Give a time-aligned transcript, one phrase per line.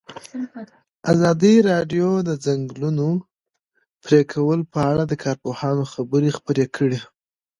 [1.13, 3.07] ازادي راډیو د د ځنګلونو
[4.05, 6.99] پرېکول په اړه د کارپوهانو خبرې خپرې کړي.